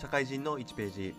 [0.00, 1.14] 社会人の1ページ。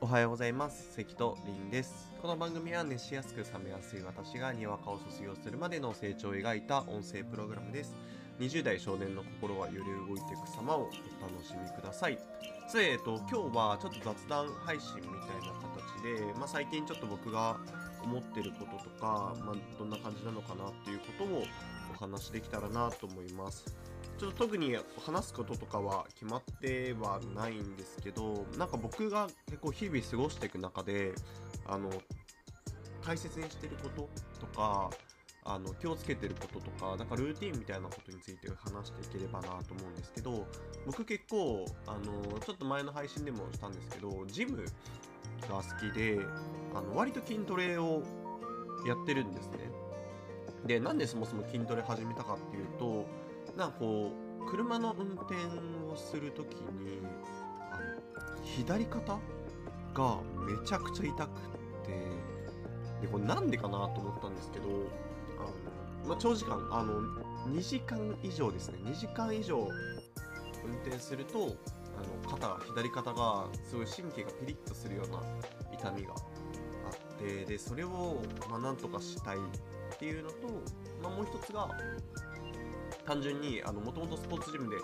[0.00, 0.94] おはようございます。
[0.94, 2.14] 関とりんです。
[2.22, 7.96] この番組は熱しやすく冷めやすい私がにわかを卒業するまでの成長を描いた音声プログラムです。
[8.38, 12.18] 20代少年の心は揺れ動いていく様をお楽しみください。
[12.68, 15.10] さて、えっと、今日はちょっと雑談配信みたい
[15.42, 17.56] な形で、まあ、最近ちょっと僕が
[18.04, 21.42] 思ってることとか、まあ、どんな感じなのかなっていうことを
[21.92, 23.74] お話できたらなと思います。
[24.22, 31.12] ちょっと特に話すこととかは決まってはないんですけどなんか僕が結構日々過ごしていく中で
[31.66, 31.90] あの
[33.04, 34.08] 大切にしてること
[34.38, 34.90] とか
[35.44, 40.46] あの気をつけてることとかなんかルーティンみたいなことについて話していければなと思うんですけど
[40.86, 44.64] 僕結構あのちょっと前の配信でもしたんですけどジム
[45.48, 46.20] が好きで
[46.76, 48.04] あの割と筋トレを
[48.86, 49.68] やってるんですね。
[50.64, 53.04] でなんでそもそも筋トレ始めたかっていうと
[53.56, 55.34] なんかこう車の運転
[55.92, 57.00] をする時に
[57.70, 59.18] あの左肩
[59.94, 61.30] がめちゃくちゃ痛くっ
[61.84, 61.92] て
[63.02, 64.64] でこれなんでかなと思ったんですけど
[65.38, 67.00] あの、まあ、長時間あの
[67.50, 68.78] 2時間以上ですね。
[68.84, 69.68] 2時間以上
[70.64, 71.56] 運転すると
[71.96, 75.20] あの肩が左肩がすごい神経がピリッとするような
[75.72, 76.16] 痛みがあ
[76.90, 80.36] ってでそれを、まあ、なんとかしたいっていうのと、
[81.02, 81.68] まあ、もう一つが
[83.06, 84.76] 単純にもともとスポーツジムで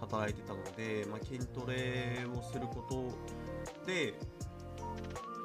[0.00, 3.12] 働いてたので、まあ、筋トレをすること
[3.86, 4.14] で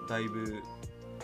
[0.08, 0.62] だいぶ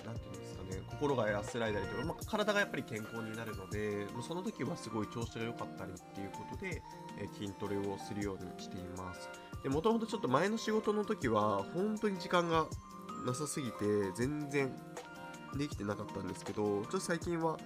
[0.06, 6.82] 何て言うんですかね心が安らいだりとか、まあ、体がやっぱり健康になるのでその時はすごい調子が良かったりっていうことで、
[7.20, 9.30] え筋トレをするようにしています。
[9.64, 12.68] でもともとちょっと前の仕事の時は本当に時間が
[13.26, 14.72] なさすぎて全然
[15.58, 17.58] できてなかったんですけどちょっと最近は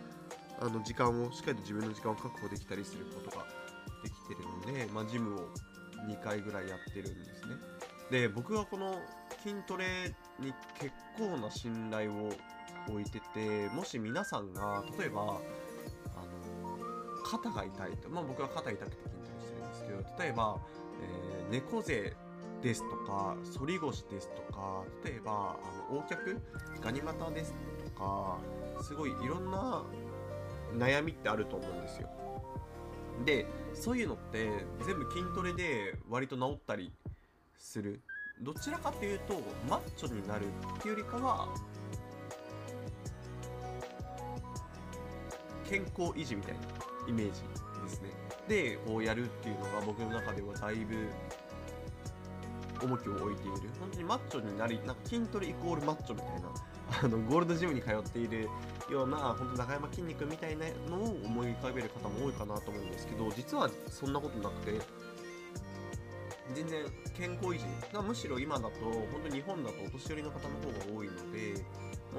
[0.61, 3.45] あの時間をしっかりと自分の時間を確保できたりすることが
[4.03, 5.49] できてるので、まあ、ジムを
[6.07, 7.55] 2回ぐらいやってるんですね。
[8.11, 8.95] で僕はこの
[9.41, 9.85] 筋トレ
[10.39, 12.31] に結構な信頼を
[12.89, 15.39] 置いててもし皆さんが例えばあの
[17.23, 20.57] 肩が痛いと、まあ、僕は肩痛くて筋トレしてるんですけど例えば、
[21.01, 22.13] えー、猫背
[22.61, 26.38] ですとか反り腰ですとか例えばあの横脚
[26.81, 27.55] ガニ股です
[27.95, 28.38] とか
[28.83, 29.83] すごいいろんな
[30.77, 32.09] 悩みってあると思うんですよ。
[33.25, 34.49] でそういうのって
[34.85, 36.91] 全部筋トレで割と治ったり
[37.57, 38.01] する。
[38.41, 39.39] どちらかというと
[39.69, 40.45] マッチョになる
[40.77, 41.47] っていうよりかは
[45.69, 46.59] 健康維持みたいな
[47.07, 47.41] イメージ
[47.83, 48.09] ですね。
[48.47, 51.07] でこうやるっていうのが僕の中ではだいぶ
[52.81, 53.69] 重きを置いている。
[53.79, 56.49] 本当にマッチョになりなんか筋トレイコールマッチョみたいな
[57.03, 58.50] あのゴールドジムに通っている
[58.90, 64.79] ような本当中山筋肉みたいなのを思い浮かべる方も多いかなと思うんですけど実はそんなことなくて
[66.53, 66.84] 全然
[67.18, 71.63] 健康維持がむしろ今だと本当日本だとお年寄りの方の方が多いので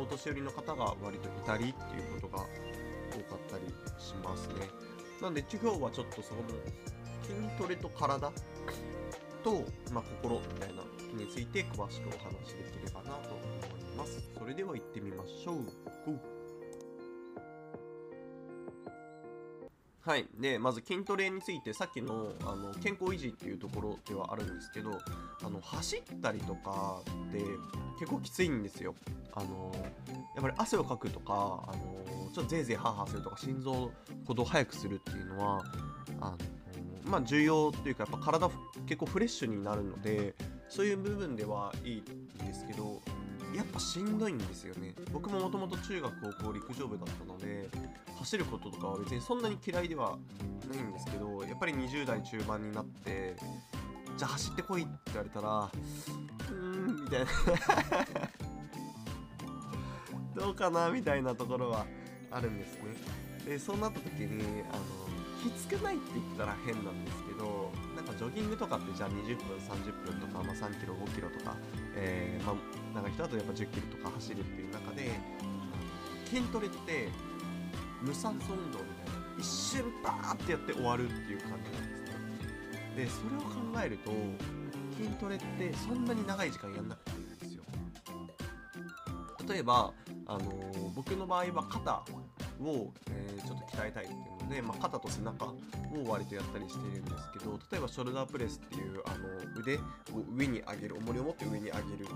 [0.01, 3.67] お年寄りの方が割といたりっていうことが多かったり
[4.03, 4.71] しますね。
[5.21, 6.41] なんで今日はちょっとその
[7.23, 8.33] 筋トレと体
[9.43, 10.83] と、まあ、心みたいな
[11.15, 14.31] について詳しくお話しできればなと思います。
[14.39, 16.33] それでは行ってみましょう。
[20.05, 24.99] はい、でまず筋トレについてさっきのあの健康維持っていうところではあるんですけど
[25.45, 27.39] あの走ったりとかって
[28.01, 28.97] 結構きついんですよ。
[29.33, 29.73] あの
[30.35, 33.93] やっぱり汗をかくとかあのちょっとぜいぜいハーハーするとか心臓
[34.27, 35.63] ほど速くするっていうのは
[36.21, 36.39] あの
[37.05, 38.51] まあ重要っていうかやっぱ体
[38.87, 40.35] 結構フレッシュになるので
[40.69, 42.05] そういう部分ではいいん
[42.47, 43.01] ですけど
[43.55, 44.95] やっぱしんどいんですよね。
[45.13, 47.69] 僕ももともと中学高校陸上部だったので
[48.19, 50.17] 走ることとかは別にそんなに嫌いでは
[50.71, 53.37] ないんですけどやっぱり20代中盤になって
[54.17, 55.71] じゃあ走ってこいって言われたら
[56.51, 57.27] うーんみたいな。
[60.43, 61.85] どうかなみたいなところは
[62.31, 62.97] あるんですね。
[63.45, 64.83] でそうなった時にあの
[65.43, 71.57] きつくないって言ったら変なんですけどなんかジョギングとかってじゃあ20分30分とか、まあ、3キロ5キロとか、
[71.97, 72.55] えーま
[72.93, 75.11] あ、なんか人だとやっぱ10キロとか走るっていう中で
[76.27, 77.09] 筋トレって
[78.01, 82.13] 無酸素運動みたいな一瞬バーってやって終わるっていう感じなんですね。
[82.97, 84.11] でそれを考えると
[84.97, 87.63] 筋トレってそんなに長い時間やんなくていいんですよ。
[89.49, 89.93] 例えば、
[90.27, 92.03] あのー、僕の場合は肩
[92.61, 95.53] を、えー、ちょっと鍛えたいっていうので、まあ、肩と背中を
[96.07, 99.81] 割とやったりしているんですけど例えばショルダープレスっていうあの腕を
[100.35, 102.09] 上に上げる重りを持って上に上げるっていう、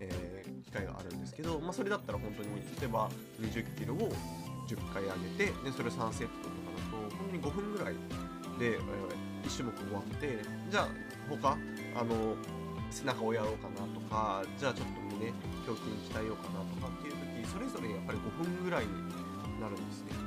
[0.00, 2.48] えー、機会があるんですけど、まあ、それだったら本当に
[2.80, 3.08] 例えば
[3.40, 4.12] 20キロを
[4.66, 7.94] 10回上げてでそれ3セットとかだと本当に5分ぐらい
[8.58, 10.38] で、えー、1種目終わって
[10.70, 10.88] じゃあ
[11.28, 11.56] 他
[11.94, 12.34] あの
[12.90, 15.32] 背中をやろうかなとかじゃあちょっと胸
[15.66, 18.92] 胸筋鍛えようかなとかっていう時それぞれやっぱり5分ぐらいに
[19.60, 20.25] なるんですね。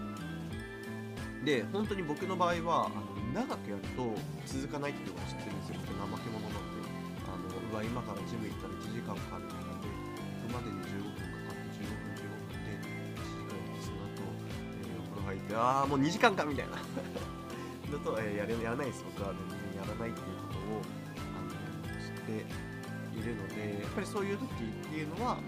[1.50, 4.14] で本当に僕の場合はあの長くやると
[4.46, 5.82] 続かないっていうのを知ってるんですよ。
[5.82, 6.86] 僕怠け者なので。
[7.26, 12.74] あのうわ今からジム行ったら1時間かかるってなんで行くまでに15分かかって15分15分で
[13.18, 14.22] 1時間やってその後、
[14.78, 16.78] えーお風呂入ってああもう2時間かみたいな。
[17.90, 19.06] だと、えーやれやらないです。
[19.10, 20.82] 僕は全然やらないっていうことを
[21.34, 21.50] あの
[21.98, 22.46] 知って
[23.18, 24.50] いるのでやっぱりそういう時っ
[24.90, 25.42] ていうのはあの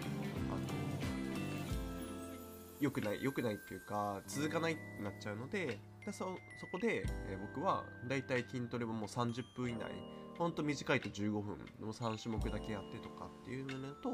[2.80, 9.92] 良くない良くないっていうか続かないってなっちゃうのででそそこで、えー僕はだいたい筋トレはもう30分以内。
[10.38, 11.57] ほんと短いと15分。
[11.80, 14.09] でも3種目だけやってとかっていうのだと、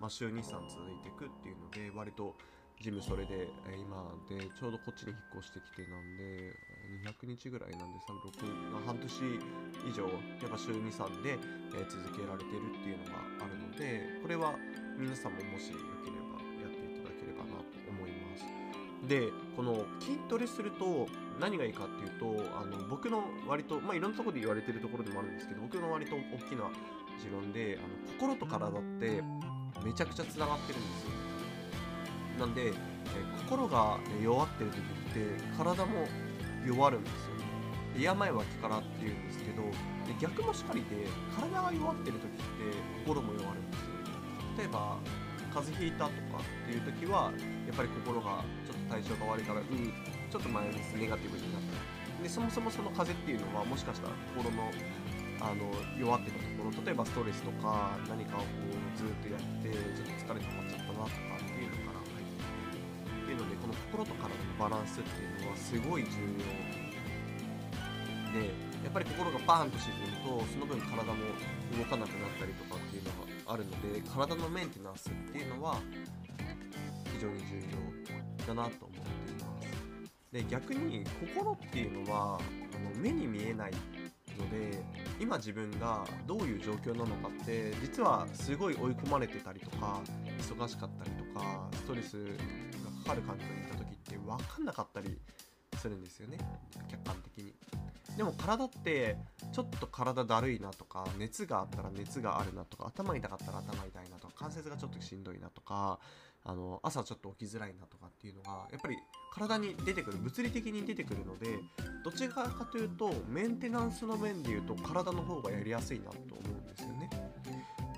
[0.00, 2.34] まあ、週23続いていくっていうので割と
[2.80, 6.54] ジムそれで、えー今でちょうどこっちに引っ越してきてなんで
[7.06, 7.98] 200日ぐらいなんで
[8.42, 9.06] 36、まあ、半年
[9.86, 10.02] 以上
[10.42, 11.38] やっぱ週23で、
[11.74, 14.54] えー続けられてるっていうのがあるのでこれは
[14.98, 18.44] 皆さんももしよければやっていただければなと思います。
[19.06, 21.06] でこの筋トレすると
[21.40, 22.26] 何がいいかっていうと
[22.58, 26.18] あの僕の割とまあいろんなとこで言われてるところでもあるんですけど僕の割と大
[26.48, 26.70] きな
[27.18, 29.22] 持論であの心と体って
[29.84, 31.28] めちゃくちゃつながってるんですよ。
[32.38, 32.72] なんで、え
[33.48, 34.80] 心が弱ってる時っ
[35.12, 36.06] て体も
[36.64, 37.38] 弱るんですよ
[37.96, 42.42] で病は気からっていうんですけどで逆もしかりで体が弱ってる時って
[43.04, 43.86] 心も弱るんですよ
[44.58, 44.98] 例えば
[45.52, 47.32] 風邪ひいたとかっていう時は
[47.66, 49.92] やっぱり心がちょっと体調が悪いからうん
[50.30, 52.22] ちょっとマイナスネガティブになった。
[52.22, 54.70] でそもそもその風邪っていうのはもしかしたら心の
[55.40, 62.82] あの弱ってたところ例えばストレスとか何かをこうずっとやってちょっと疲れ溜まっちゃったなとかっていうのから入って
[63.22, 66.10] っていうのでこの心と体のバランスっていうのはすごい重
[66.42, 66.42] 要
[68.34, 68.50] で
[68.82, 71.14] やっぱり心がバーンと沈むとその分体も
[71.78, 73.14] 動かなくなったりとかっていうの
[73.46, 75.78] があるので体のメンテナンスっていうのは
[77.14, 78.97] 非常に重要だなと思います
[80.32, 81.04] で逆に
[81.34, 83.72] 心っていうのはあの目に見えない
[84.38, 84.82] ので
[85.18, 90.00] 今自分がどういう状況なのかって実はすごい追い込まれてたりとか
[90.38, 92.28] 忙しかったりとかストレスが
[93.04, 95.18] かかる環境にいた時って分かんなかったり
[95.76, 96.38] するんですよね。
[96.90, 97.54] 客観的に。
[98.16, 99.16] でも体って
[99.52, 106.00] ちょっと体だるいなとか熱があったら熱があるなとか頭痛かったら頭痛いなとか関節がちょっとしんどいなとか
[106.44, 108.96] あの朝ちょっと起きづらいなとかっていうのがやっぱり
[109.32, 111.58] 体に出てくる物理的に出てくるので
[112.04, 117.10] どちらかというとメンテナンスの面でいうと体の方がやりやすいなと思うんですよね。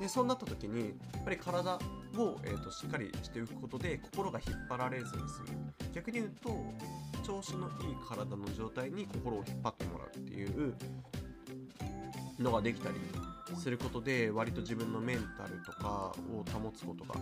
[0.00, 1.78] でそうなった時にやっぱり体を、
[2.42, 6.56] えー、としっかりしておくことで心が引っ張られずに済む逆に言うと
[7.22, 10.74] 調子のいい体の状態に心を引っ張ってもらうっていう
[12.38, 12.96] のができたり
[13.58, 17.14] することで割と自分のメンタルとかを保つことが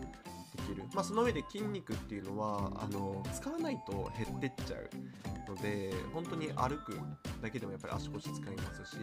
[0.67, 6.99] できる、まあ、その上で筋肉っていうのはあの使わないと減ってっちゃうので本当に歩く
[7.41, 8.97] だけでもやっぱり足腰使いますし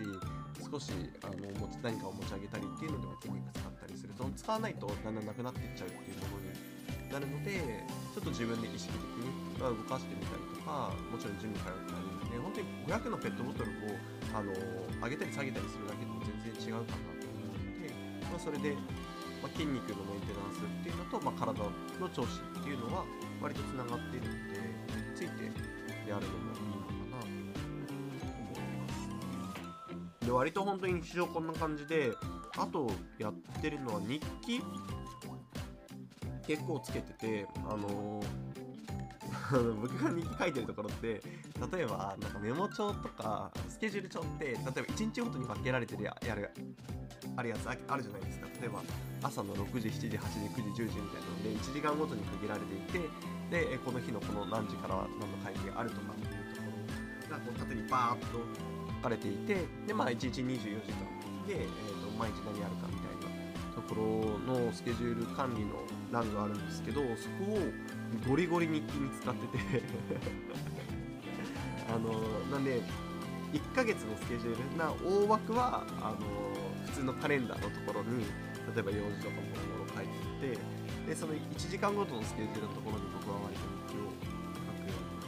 [0.72, 0.92] 少し
[1.24, 1.36] あの
[1.82, 4.14] 何かを持ち上げたりっていうのでも筋肉使ったりする。
[4.14, 6.76] と使わないとだんだんなくなってっちゃうっていうものに
[7.12, 13.74] なるのでちょっと自分で意識的にま動かしてみたりとかもちろんジム通ったりで本当に500のペットボトルを
[14.34, 14.52] あの
[15.04, 17.94] 上げたり下げたりするだけでも全然違うかなと思うので、
[18.32, 18.76] まあ、それで、
[19.46, 21.60] まあ、筋肉のメンテナンスっていうのと、まあ、体
[22.00, 23.06] の調子っていうのは
[23.40, 24.60] 割とつながっているので
[25.14, 25.44] ついて
[26.10, 27.46] やるのもいいのかなと思い
[28.82, 28.90] ま
[30.20, 30.26] す。
[30.26, 32.14] で割と本当に日常こんな感じで
[32.58, 34.64] あとやってるのは日記？
[36.48, 38.24] 結構つけててあの
[39.82, 41.22] 僕が日記書いてるところって
[41.74, 46.50] 例えばなんかメモ帳とかスケジュール帳って例えば1日ごとに分けられてるややる
[47.38, 48.48] あるやつあるじゃないですか。
[48.62, 48.82] 例えば
[49.22, 53.10] 朝の6時7時8時9時10時みたいなので1時間ごとに区切られていて
[53.50, 56.70] でこの日のこの何時から何の会議があるとかっていうとこ
[57.30, 58.40] ろがこう縦にバーッと
[59.02, 60.56] 書かれていてでまあ1日24時間
[61.48, 69.84] で、えー、と毎日何やるかみたいなところのスケジュール管理の欄があるんですけどそこをゴリゴリ日記に使ってて。
[71.88, 72.10] あの
[72.52, 72.82] なんで
[73.54, 76.65] 1ヶ月のスケジュールな大枠はあの
[76.96, 78.24] 通のカレンダーのところに
[78.72, 80.08] 例えば用事とかもろもろ書い
[80.40, 85.20] ていってでその1時間ごとのスケジュールのところに僕は割と日記を書くように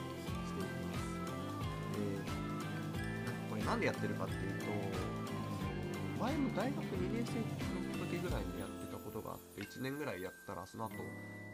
[0.48, 1.12] しています。
[1.92, 2.24] で
[3.52, 4.72] これなんでやってるかっていうと
[6.24, 7.36] 前も大学2年生
[8.00, 10.96] の時ぐらいにやってたことがあって1年ぐらいやったらその後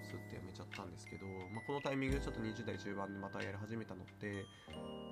[0.05, 4.45] スッてやめちゃったんですけど、まあ、このタイミングでちょっと20代中盤でまたやり始めたのって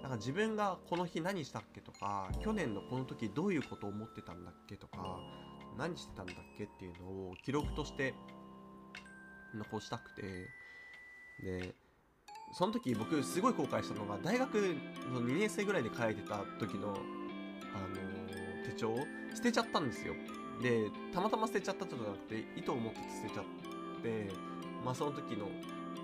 [0.01, 5.20] なんか自分がこの日何したっけとか去年のこの時どういうことを思ってたんだっけとか
[5.77, 8.13] 何してたんだっけっていうのを記録として
[9.55, 10.22] 残したくて
[11.43, 11.75] で
[12.53, 14.55] その時僕すごい後悔したのが大学
[15.13, 18.98] の2年生ぐらいで書いてた時の、あのー手帳を
[19.34, 20.13] 捨てちゃったんですよ。
[20.62, 23.46] でたまたま捨てちゃったとかじゃなくて意図を持って捨てちゃっ
[24.03, 24.29] て
[24.86, 25.48] まあその時の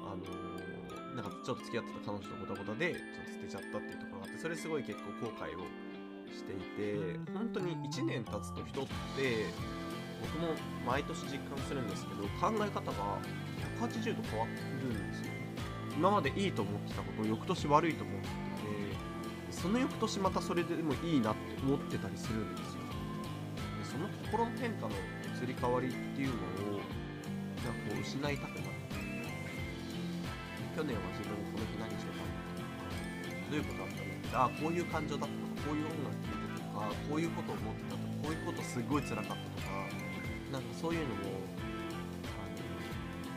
[0.04, 2.96] あのーなんかちょっと付き合ってた彼女とごたごたで
[3.48, 5.64] ちょっと捨てちゃったっていうところがあってそれすごい結構後悔を
[6.32, 9.46] していて本当に1年経つと人って
[10.22, 10.54] 僕も
[10.86, 13.20] 毎年実感するんですけど考え方が
[13.80, 15.34] 180度変わるんですよ。
[15.96, 18.32] 今までいいと思ってたことを翌年悪いと思ってて
[19.50, 22.82] その翌年またそれでもいいなって思ってたりするんですよ。
[23.80, 24.92] でその心の変化の
[25.42, 26.34] 移り変わりっていうの
[26.78, 26.92] をなんか
[27.90, 28.98] こう失いたくなって
[30.76, 32.47] 去年は自分この日何してたの
[33.50, 33.88] どういうことだっ
[34.32, 35.36] たのあこういう感情だった。
[35.36, 39.88] とかこういう音楽聴いてたとかこういうことを思ってたとかこういうことすごい辛かったとか
[40.52, 41.36] なんかそういうのを
[42.32, 42.64] あの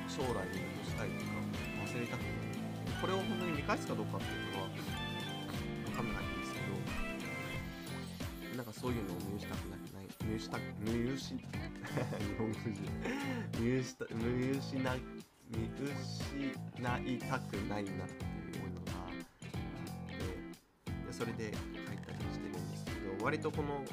[0.07, 1.35] 将来に残したいとか
[1.83, 2.40] 忘れたくない
[3.00, 4.69] これを本当に見返すかどうかっていうのは
[5.87, 6.71] 分かんないんですけど
[8.57, 11.43] なんかそういうのを見失くなくない見失見失日
[12.38, 12.76] 本語人
[13.59, 14.76] 見失見失
[15.50, 18.39] 見失いたくないなって
[21.20, 23.84] それで書いたりしてるんですけど割とこの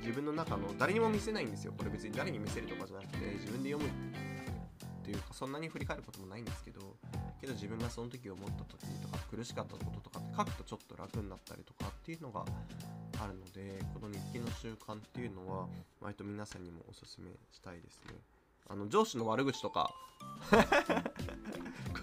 [0.00, 1.74] 自分の中の誰にも見せないんですよ。
[1.76, 6.80] これ別に誰に見せるとかじゃなくて自分で読むっていうかそんなに振り返ることもないんですけど
[7.38, 12.46] けど自分がその時思った時とか苦しかったこととかって書くとちょっと楽になったりとかっていうのが
[13.20, 15.68] あるのでこの日記の習慣っていうのは
[16.00, 18.39] 割と皆さんにもおすすめしたいですね。
[18.68, 19.94] あの上司の悪口とか。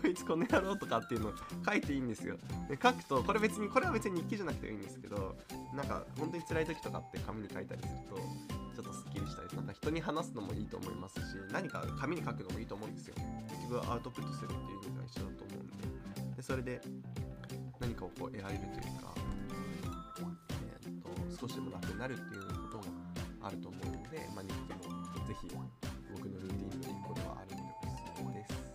[0.01, 1.33] こいつこの野郎とかっていうの
[1.67, 2.37] 書いていいんですよ。
[2.69, 5.35] で書くとこれ別にこれは別に日記じゃなくていいんですけど
[5.73, 11.21] なんか本当に辛い時とかって紙に書いたりするとちょっとすっきりしたりなんか人に話すのもいいと思いますし
[11.51, 13.15] 何か紙に書くのもいいと思うんですよ。
[13.49, 16.37] 結局アウトプットするっていう意味では一緒だと思うんで。
[16.37, 16.81] でそれで
[17.79, 22.83] 何かをこう得られるというか、えー、と少しでも楽になるっていうことも
[23.41, 25.47] あると思うので、まあ、日記もぜひ
[26.17, 27.55] 僕のルーティンの一個ではある
[28.23, 28.67] のですです。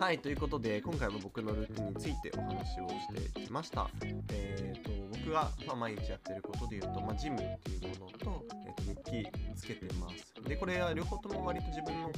[0.00, 3.88] はい、ということで今回も僕のルーティンについてお話をしてきました。
[4.32, 10.34] えー、と僕が、まあ、毎日やってることで言うと、まあ、ジムっていうものと,、えー、と日記つけてます。
[10.48, 12.10] でこれは両方とも割と自分の、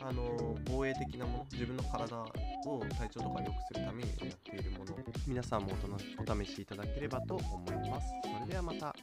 [0.00, 5.72] あの防衛的なもの自分の体を体調とか良くするためにやっているもの皆さんも
[6.18, 8.08] お試しいただければと思います。
[8.22, 8.94] それではまた。